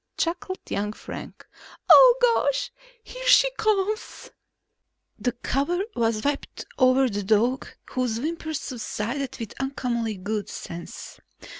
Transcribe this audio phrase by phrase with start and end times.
[0.17, 1.45] chuckled young Frank.
[1.87, 2.71] "Oh, gosh,
[3.03, 4.31] here she comes!"
[5.19, 11.19] The cover was whipped over the dog, whose whimpers subsided with uncommonly good sense.